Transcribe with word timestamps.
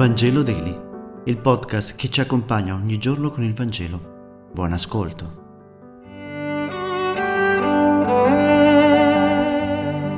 Vangelo 0.00 0.42
Daily, 0.42 0.74
il 1.26 1.36
podcast 1.36 1.94
che 1.94 2.08
ci 2.08 2.22
accompagna 2.22 2.74
ogni 2.74 2.96
giorno 2.96 3.30
con 3.30 3.44
il 3.44 3.52
Vangelo. 3.52 4.48
Buon 4.50 4.72
ascolto. 4.72 5.38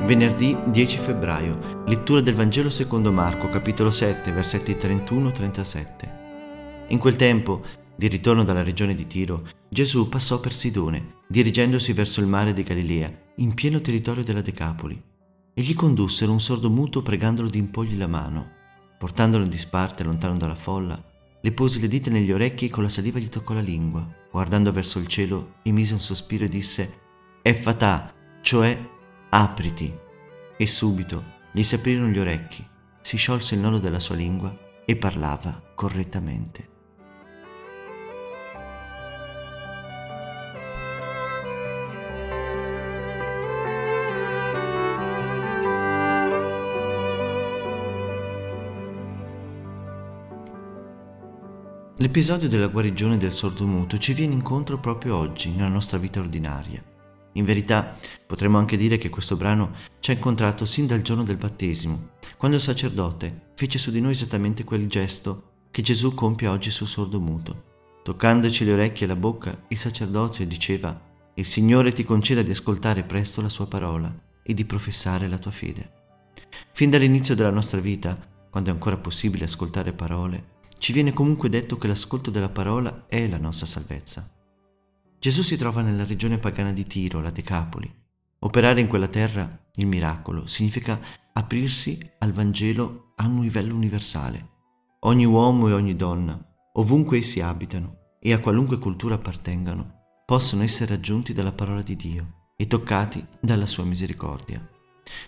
Venerdì 0.05 0.57
10 0.67 0.97
febbraio, 0.99 1.83
lettura 1.85 2.21
del 2.21 2.33
Vangelo 2.33 2.69
secondo 2.69 3.11
Marco, 3.11 3.49
capitolo 3.49 3.91
7, 3.91 4.31
versetti 4.31 4.71
31-37. 4.71 5.87
In 6.87 6.97
quel 6.97 7.17
tempo, 7.17 7.61
di 7.93 8.07
ritorno 8.07 8.45
dalla 8.45 8.63
regione 8.63 8.95
di 8.95 9.05
Tiro, 9.05 9.45
Gesù 9.67 10.07
passò 10.07 10.39
per 10.39 10.53
Sidone, 10.53 11.15
dirigendosi 11.27 11.91
verso 11.91 12.21
il 12.21 12.27
mare 12.27 12.53
di 12.53 12.63
Galilea, 12.63 13.11
in 13.35 13.53
pieno 13.53 13.81
territorio 13.81 14.23
della 14.23 14.39
Decapoli, 14.39 15.03
e 15.53 15.61
gli 15.61 15.73
condussero 15.75 16.31
un 16.31 16.39
sordo 16.39 16.69
muto 16.69 17.01
pregandolo 17.01 17.49
di 17.49 17.57
impogli 17.57 17.97
la 17.97 18.07
mano. 18.07 18.61
Portandolo 19.03 19.43
in 19.43 19.49
disparte 19.49 20.01
lontano 20.05 20.37
dalla 20.37 20.55
folla, 20.55 20.97
le 21.41 21.51
pose 21.51 21.81
le 21.81 21.89
dita 21.89 22.09
negli 22.09 22.31
orecchi 22.31 22.67
e 22.67 22.69
con 22.69 22.83
la 22.83 22.89
saliva 22.89 23.19
gli 23.19 23.27
toccò 23.27 23.53
la 23.53 23.59
lingua. 23.59 24.09
Guardando 24.31 24.71
verso 24.71 24.97
il 24.97 25.07
cielo, 25.07 25.55
emise 25.63 25.91
un 25.91 25.99
sospiro 25.99 26.45
e 26.45 26.47
disse 26.47 26.99
Effatà, 27.41 28.13
cioè 28.39 28.79
apriti. 29.27 29.93
E 30.55 30.65
subito 30.65 31.21
gli 31.51 31.63
si 31.63 31.75
aprirono 31.75 32.07
gli 32.07 32.17
orecchi, 32.17 32.65
si 33.01 33.17
sciolse 33.17 33.55
il 33.55 33.59
nodo 33.59 33.79
della 33.79 33.99
sua 33.99 34.15
lingua 34.15 34.57
e 34.85 34.95
parlava 34.95 35.61
correttamente. 35.75 36.69
L'episodio 52.03 52.49
della 52.49 52.67
guarigione 52.67 53.15
del 53.15 53.31
sordomuto 53.31 53.97
ci 53.97 54.11
viene 54.11 54.33
incontro 54.33 54.77
proprio 54.77 55.15
oggi, 55.15 55.51
nella 55.51 55.69
nostra 55.69 55.97
vita 55.97 56.19
ordinaria. 56.19 56.83
In 57.35 57.45
verità, 57.45 57.97
potremmo 58.27 58.57
anche 58.57 58.75
dire 58.75 58.97
che 58.97 59.07
questo 59.07 59.37
brano 59.37 59.71
ci 60.01 60.11
ha 60.11 60.13
incontrato 60.13 60.65
sin 60.65 60.85
dal 60.85 61.01
giorno 61.01 61.23
del 61.23 61.37
battesimo, 61.37 62.09
quando 62.35 62.57
il 62.57 62.61
sacerdote 62.61 63.51
fece 63.55 63.77
su 63.77 63.89
di 63.89 64.01
noi 64.01 64.11
esattamente 64.11 64.65
quel 64.65 64.85
gesto 64.87 65.51
che 65.71 65.81
Gesù 65.81 66.13
compie 66.13 66.49
oggi 66.49 66.71
sul 66.71 66.89
sordomuto. 66.89 67.63
Toccandoci 68.03 68.65
le 68.65 68.73
orecchie 68.73 69.05
e 69.05 69.07
la 69.07 69.15
bocca, 69.15 69.57
il 69.69 69.77
sacerdote 69.77 70.45
diceva 70.45 70.99
Il 71.35 71.45
Signore 71.45 71.93
ti 71.93 72.03
conceda 72.03 72.41
di 72.41 72.51
ascoltare 72.51 73.03
presto 73.03 73.41
la 73.41 73.47
sua 73.47 73.67
parola 73.67 74.13
e 74.43 74.53
di 74.53 74.65
professare 74.65 75.29
la 75.29 75.37
tua 75.37 75.51
fede. 75.51 75.89
Fin 76.73 76.89
dall'inizio 76.89 77.33
della 77.33 77.49
nostra 77.49 77.79
vita, 77.79 78.19
quando 78.49 78.71
è 78.71 78.73
ancora 78.73 78.97
possibile 78.97 79.45
ascoltare 79.45 79.93
parole, 79.93 80.51
ci 80.83 80.91
viene 80.91 81.13
comunque 81.13 81.47
detto 81.47 81.77
che 81.77 81.87
l'ascolto 81.87 82.29
della 82.29 82.49
parola 82.49 83.05
è 83.07 83.25
la 83.29 83.37
nostra 83.37 83.65
salvezza. 83.65 84.29
Gesù 85.17 85.41
si 85.41 85.55
trova 85.55 85.79
nella 85.79 86.03
regione 86.03 86.39
pagana 86.39 86.73
di 86.73 86.83
Tiro, 86.83 87.21
la 87.21 87.29
Decapoli. 87.29 87.89
Operare 88.39 88.81
in 88.81 88.87
quella 88.87 89.07
terra 89.07 89.47
il 89.75 89.87
miracolo 89.87 90.45
significa 90.45 90.99
aprirsi 91.31 91.97
al 92.19 92.33
Vangelo 92.33 93.13
a 93.15 93.27
un 93.27 93.39
livello 93.39 93.73
universale. 93.73 94.49
Ogni 95.03 95.23
uomo 95.23 95.69
e 95.69 95.71
ogni 95.71 95.95
donna, 95.95 96.37
ovunque 96.73 97.19
essi 97.19 97.39
abitano 97.39 98.17
e 98.19 98.33
a 98.33 98.39
qualunque 98.39 98.77
cultura 98.77 99.15
appartengano, 99.15 100.23
possono 100.25 100.63
essere 100.63 100.95
raggiunti 100.95 101.31
dalla 101.31 101.53
parola 101.53 101.81
di 101.81 101.95
Dio 101.95 102.49
e 102.57 102.67
toccati 102.67 103.25
dalla 103.39 103.67
sua 103.67 103.85
misericordia. 103.85 104.61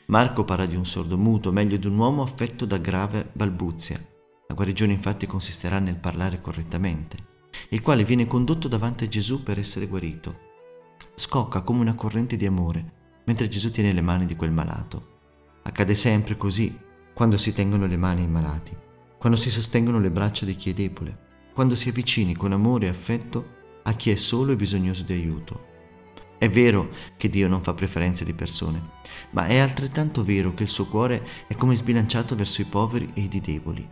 Marco 0.07 0.43
parla 0.43 0.65
di 0.65 0.75
un 0.75 0.85
sordo 0.85 1.17
muto, 1.17 1.53
meglio 1.53 1.77
di 1.77 1.87
un 1.87 1.97
uomo 1.97 2.23
affetto 2.23 2.65
da 2.65 2.75
grave 2.75 3.29
balbuzia, 3.31 4.14
la 4.47 4.53
guarigione 4.53 4.93
infatti 4.93 5.25
consisterà 5.25 5.79
nel 5.79 5.95
parlare 5.95 6.39
correttamente, 6.39 7.17
il 7.69 7.81
quale 7.81 8.03
viene 8.03 8.27
condotto 8.27 8.67
davanti 8.67 9.05
a 9.05 9.07
Gesù 9.07 9.43
per 9.43 9.59
essere 9.59 9.87
guarito. 9.87 10.39
Scocca 11.15 11.61
come 11.61 11.81
una 11.81 11.95
corrente 11.95 12.35
di 12.35 12.45
amore 12.45 12.93
mentre 13.25 13.47
Gesù 13.47 13.71
tiene 13.71 13.91
le 13.91 14.01
mani 14.01 14.25
di 14.25 14.35
quel 14.35 14.51
malato. 14.51 15.13
Accade 15.63 15.95
sempre 15.95 16.37
così 16.37 16.77
quando 17.13 17.37
si 17.37 17.53
tengono 17.53 17.87
le 17.87 17.97
mani 17.97 18.21
ai 18.21 18.27
malati, 18.27 18.75
quando 19.17 19.37
si 19.37 19.49
sostengono 19.49 19.99
le 19.99 20.11
braccia 20.11 20.45
di 20.45 20.55
chi 20.55 20.69
è 20.69 20.73
debole, 20.73 21.17
quando 21.53 21.75
si 21.75 21.89
avvicini 21.89 22.35
con 22.35 22.51
amore 22.51 22.85
e 22.85 22.89
affetto 22.89 23.53
a 23.83 23.93
chi 23.93 24.11
è 24.11 24.15
solo 24.15 24.51
e 24.51 24.55
bisognoso 24.55 25.03
di 25.03 25.13
aiuto. 25.13 25.73
È 26.37 26.49
vero 26.49 26.89
che 27.17 27.29
Dio 27.29 27.47
non 27.47 27.63
fa 27.63 27.73
preferenze 27.73 28.25
di 28.25 28.33
persone, 28.33 28.81
ma 29.31 29.47
è 29.47 29.57
altrettanto 29.57 30.23
vero 30.23 30.53
che 30.53 30.63
il 30.63 30.69
suo 30.69 30.85
cuore 30.85 31.25
è 31.47 31.55
come 31.55 31.75
sbilanciato 31.75 32.35
verso 32.35 32.61
i 32.61 32.65
poveri 32.65 33.09
e 33.13 33.21
i 33.21 33.41
deboli. 33.41 33.89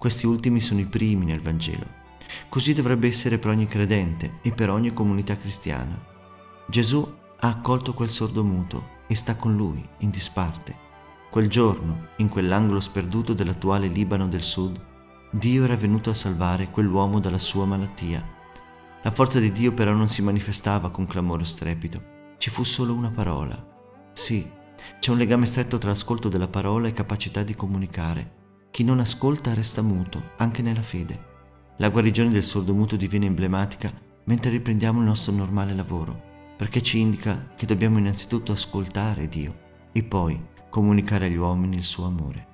Questi 0.00 0.24
ultimi 0.24 0.62
sono 0.62 0.80
i 0.80 0.86
primi 0.86 1.26
nel 1.26 1.42
Vangelo. 1.42 1.84
Così 2.48 2.72
dovrebbe 2.72 3.06
essere 3.06 3.36
per 3.36 3.50
ogni 3.50 3.66
credente 3.66 4.38
e 4.40 4.50
per 4.50 4.70
ogni 4.70 4.94
comunità 4.94 5.36
cristiana. 5.36 5.94
Gesù 6.66 7.06
ha 7.40 7.46
accolto 7.46 7.92
quel 7.92 8.08
sordo 8.08 8.42
muto 8.42 8.82
e 9.06 9.14
sta 9.14 9.36
con 9.36 9.54
lui 9.54 9.86
in 9.98 10.08
disparte. 10.08 10.74
Quel 11.28 11.50
giorno, 11.50 12.06
in 12.16 12.30
quell'angolo 12.30 12.80
sperduto 12.80 13.34
dell'attuale 13.34 13.88
Libano 13.88 14.26
del 14.26 14.42
Sud, 14.42 14.80
Dio 15.32 15.64
era 15.64 15.76
venuto 15.76 16.08
a 16.08 16.14
salvare 16.14 16.70
quell'uomo 16.70 17.20
dalla 17.20 17.38
sua 17.38 17.66
malattia. 17.66 18.26
La 19.02 19.10
forza 19.10 19.38
di 19.38 19.52
Dio 19.52 19.72
però 19.72 19.92
non 19.92 20.08
si 20.08 20.22
manifestava 20.22 20.88
con 20.88 21.06
clamore 21.06 21.44
strepito, 21.44 22.02
ci 22.38 22.48
fu 22.48 22.64
solo 22.64 22.94
una 22.94 23.10
parola. 23.10 23.62
Sì, 24.14 24.50
c'è 24.98 25.10
un 25.10 25.18
legame 25.18 25.44
stretto 25.44 25.76
tra 25.76 25.90
ascolto 25.90 26.30
della 26.30 26.48
parola 26.48 26.88
e 26.88 26.94
capacità 26.94 27.42
di 27.42 27.54
comunicare. 27.54 28.38
Chi 28.70 28.84
non 28.84 29.00
ascolta 29.00 29.52
resta 29.52 29.82
muto, 29.82 30.30
anche 30.36 30.62
nella 30.62 30.82
fede. 30.82 31.28
La 31.78 31.90
guarigione 31.90 32.30
del 32.30 32.44
sordomuto 32.44 32.94
diviene 32.96 33.26
emblematica 33.26 33.92
mentre 34.24 34.50
riprendiamo 34.50 35.00
il 35.00 35.06
nostro 35.06 35.32
normale 35.32 35.74
lavoro, 35.74 36.28
perché 36.56 36.80
ci 36.80 37.00
indica 37.00 37.52
che 37.56 37.66
dobbiamo 37.66 37.98
innanzitutto 37.98 38.52
ascoltare 38.52 39.28
Dio 39.28 39.68
e 39.92 40.02
poi 40.02 40.40
comunicare 40.68 41.26
agli 41.26 41.36
uomini 41.36 41.76
il 41.76 41.84
suo 41.84 42.06
amore. 42.06 42.46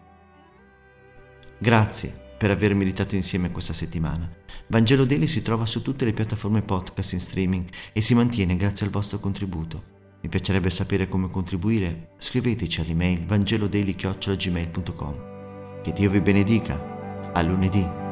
Grazie 1.58 2.24
per 2.38 2.50
aver 2.50 2.74
meditato 2.74 3.14
insieme 3.14 3.50
questa 3.50 3.72
settimana. 3.72 4.30
Vangelo 4.68 5.04
Daily 5.04 5.26
si 5.26 5.42
trova 5.42 5.66
su 5.66 5.82
tutte 5.82 6.04
le 6.04 6.12
piattaforme 6.12 6.62
podcast 6.62 7.12
in 7.12 7.20
streaming 7.20 7.68
e 7.92 8.00
si 8.00 8.14
mantiene 8.14 8.56
grazie 8.56 8.86
al 8.86 8.92
vostro 8.92 9.18
contributo. 9.18 9.94
Mi 10.22 10.28
piacerebbe 10.28 10.70
sapere 10.70 11.08
come 11.08 11.30
contribuire. 11.30 12.10
Scriveteci 12.16 12.80
all'email 12.80 13.24
vangelodaily.gmail.com 13.26 15.35
che 15.86 15.92
Dio 15.92 16.10
vi 16.10 16.20
benedica. 16.20 16.76
A 17.32 17.42
lunedì. 17.42 18.05